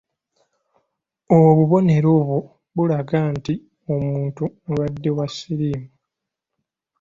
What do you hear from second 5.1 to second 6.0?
wa siriimu.